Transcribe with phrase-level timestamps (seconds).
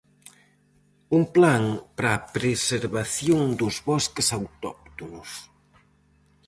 [1.17, 1.63] Un plan
[1.95, 5.29] para a preservación dos bosques autóctonos.